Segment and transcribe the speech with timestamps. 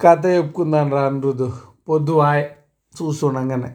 [0.00, 1.52] కథ చెప్పుకుందాం రా రుదు
[1.88, 2.44] పొద్దు వాయ్.
[3.02, 3.74] చూస్తుండగానే.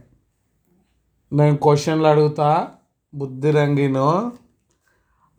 [1.33, 2.67] నేను క్వశ్చన్లు అడుగుతా
[3.13, 4.31] బుద్ధి రంగిను.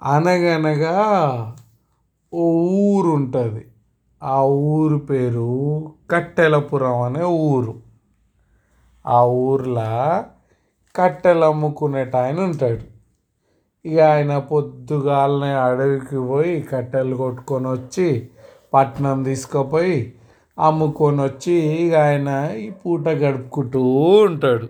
[0.02, 1.00] అనగనగా
[2.34, 3.66] ఓ ఊరు ఉంటుంది
[4.22, 7.74] ఆ ఊరు పేరు కట్టెలపురం అనే ఊరు.
[9.06, 10.24] ఆ ఊర్లో
[10.96, 12.84] కట్టెలు అమ్ముకునేట ఆయన ఉంటాడు
[13.88, 18.28] ఇక ఆయన పొద్దుగాలనే అడవికి పోయి కట్టెలు కొట్టుకొని వచ్చి
[18.74, 20.14] పట్నం తీసుకుపోయి
[20.58, 23.82] అమ్ముకొని వచ్చి ఇక ఆయన ఈ పూట గడుపుకుంటూ
[24.26, 24.68] ఉంటాడు.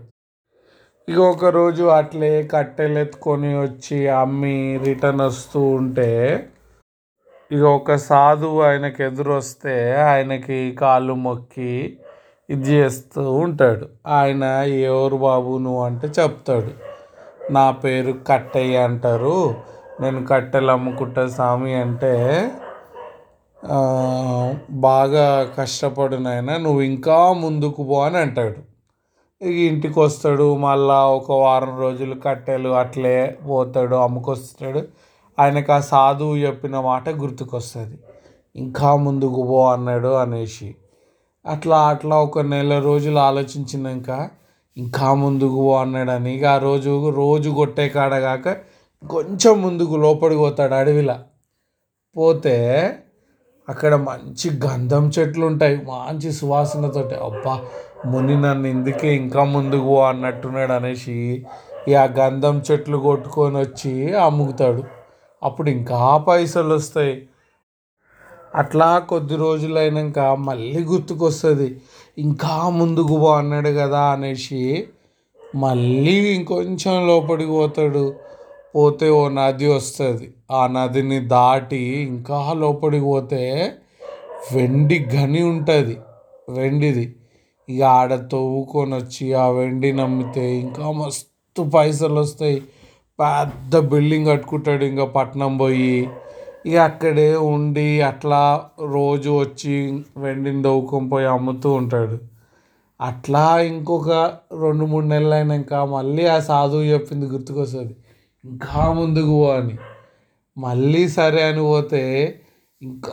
[1.09, 6.10] ఇక ఒకరోజు అట్లే కట్టెలు ఎత్తుకొని వచ్చి అమ్మి రిటర్న్ వస్తూ ఉంటే
[7.52, 11.99] ఇక ఒక సాధువు ఆయనకి ఎదురొస్తే ఆయనకి కాళ్ళు మొక్కి
[12.51, 13.88] ఇది చేస్తూ ఉంటాడు.
[14.09, 16.73] ఆయన ఎవరు బాబు నువ్వు అంటే చెప్తాడు.
[17.52, 19.55] నా పేరు కట్టయ్య అంటారు.
[20.01, 22.15] నేను కట్టెలు అమ్ముకుంటా స్వామి అంటే
[24.87, 25.27] బాగా
[25.59, 28.61] కష్టపడు నాయన నువ్వు ఇంకా ముందుకు పో అని అంటాడు.
[29.41, 33.15] ఇక ఇంటికి వస్తాడు మళ్ళా ఒక వారం రోజులు కట్టెలు అట్లే
[33.49, 34.80] పోతాడు అమ్ముకొస్తాడు.
[35.38, 37.96] ఆయనకు ఆ సాధువు చెప్పిన మాట గుర్తుకొస్తుంది.
[38.55, 40.68] ఇంకా ముందుకు పో అన్నాడు అనేసి
[41.45, 44.10] అట్లా అట్లా ఒక నెల రోజులు ఆలోచించినాక
[44.77, 48.46] ఇంకా ముందుకు పో అన్నాడని ఇక ఆ రోజు రోజు కొట్టే కాడ కాక
[49.05, 51.16] కొంచెం ముందుకు లోపలికి పోతాడు అడవిలో.
[52.16, 52.57] పోతే
[53.68, 57.60] అక్కడ మంచి గంధం చెట్లు ఉంటాయి మంచి సువాసనతోటి అబ్బా
[58.07, 61.46] ముని నన్ను ఇందుకే ఇంకా ముందుకు పో అన్నట్టున్నాడు అనేసి
[61.88, 64.83] ఇక ఆ గంధం చెట్లు కొట్టుకొని వచ్చి అమ్ముతాడు.
[65.43, 67.22] అప్పుడు ఇంకా పైసలు వస్తాయి.
[68.55, 71.81] అట్లా కొద్ది రోజులు అయినాక మళ్ళీ గుర్తుకొస్తుంది
[72.19, 74.88] ఇంకా ముందుకు పో అన్నాడు కదా అనేసి
[75.55, 78.15] మళ్ళీ ఇంకొంచెం లోపలికి పోతాడు.
[78.76, 80.34] పోతే ఓ నది వస్తుంది.
[80.50, 83.42] ఆ నదిని దాటి ఇంకా లోపలికి పోతే
[84.53, 85.97] వెండి గని ఉంటుంది.
[86.48, 87.15] వెండిది.
[87.69, 92.62] ఇక ఆడ తవ్వుకొని వచ్చి ఆ వెండిని అమ్మితే ఇంకా మస్తు పైసలు వస్తాయి.
[93.19, 96.09] పెద్ద బిల్డింగ్ కట్టుకుంటాడు ఇంకా పట్నం పోయి.
[96.66, 98.43] ఇక అక్కడే ఉండి అట్లా
[98.81, 102.19] రోజు వచ్చి వెండిని తవ్వుకొని పోయి అమ్ముతూ ఉంటాడు.
[103.00, 104.11] అట్లా ఇంకొక
[104.62, 107.94] రెండు మూడు నెలలు అయినాక మళ్ళీ ఆ సాధువు చెప్పింది గుర్తుకొస్తుంది.
[108.45, 109.79] ఇంకా ముందుకు పో అని.
[110.59, 112.03] మళ్ళీ సరే అని పోతే
[112.83, 113.13] ఇంకా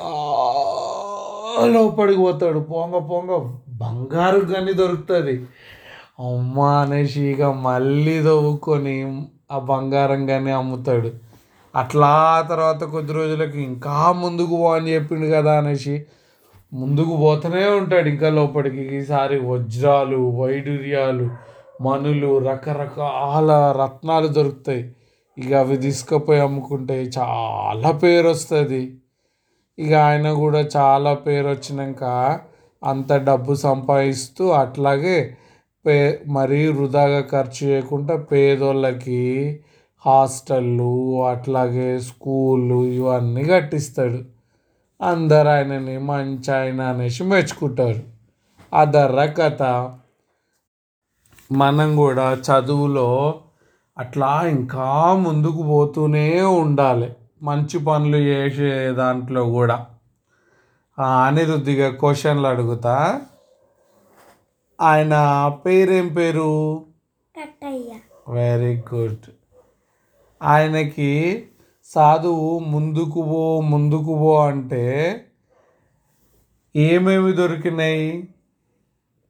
[1.66, 2.60] లోపలికి పోతాడు.
[2.60, 5.48] పొంగ పొంగ బంగారు గని దొరుకుతుంది.
[6.20, 11.12] అమ్మ అనేసి ఇక మళ్ళీ తవ్వుకొని ఆ బంగారం కానీ అమ్ముతాడు.
[11.76, 16.06] అట్లా తర్వాత కొద్ది రోజులకి ఇంకా ముందుకు పో అని చెప్పిండు కదా అనేసి
[16.74, 21.30] ముందుకు పోతూనే ఉంటాడు ఇంకా లోపలికి ఈసారి వజ్రాలు వైడూర్యాలు
[21.84, 24.96] మనులు రకరకాల రత్నాలు దొరుకుతాయి.
[25.40, 28.98] ఇక అవి తీసుకుపోయి అమ్ముకుంటే చాలా పేరు వస్తుంది
[29.80, 32.04] ఇక ఆయన కూడా చాలా పేరు వచ్చినాక
[32.84, 35.38] అంత డబ్బు సంపాదిస్తూ అట్లాగే
[35.86, 39.22] పే మరీ వృధాగా ఖర్చు చేయకుండా పేదోళ్ళకి
[40.06, 44.20] హాస్టళ్ళు అట్లాగే స్కూళ్ళు ఇవన్నీ కట్టిస్తాడు.
[45.02, 48.02] అందరు ఆయనని మంచి ఆయన అనేసి మెచ్చుకుంటారు.
[48.74, 49.64] అదర్ర కథ
[51.52, 53.10] మనం కూడా చదువులో
[54.00, 57.14] అట్లా ఇంకా ముందుకు పోతూనే ఉండాలి.
[57.42, 59.86] మంచి పనులు చేసే దాంట్లో కూడా.
[61.28, 63.22] అనిరుద్ధిగా క్వశ్చన్లు అడుగుతా.
[64.82, 65.16] ఆయన
[65.66, 66.86] పేరేం పేరు?
[68.30, 69.26] వెరీ గుడ్
[70.44, 71.46] ఆయనకి
[71.86, 74.86] సాధువు ముందుకు పో ముందుకు పో అంటే
[76.76, 78.28] ఏమేమి దొరికినాయి?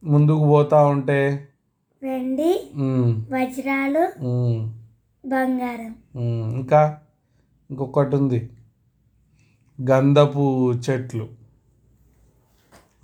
[0.04, 1.48] ముందుకు పోతా ఉంటే?
[2.02, 2.70] వెండి
[3.32, 4.12] వజ్రాలు
[5.26, 5.94] బంగారం.
[6.50, 7.00] ఇంకా
[7.70, 8.50] ఇంకొకటి ఉంది.
[9.90, 11.28] గంధపు చెట్లు.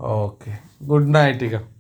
[0.01, 0.59] ఓకే.
[0.85, 1.76] గుడ్ నైట్ ఇక.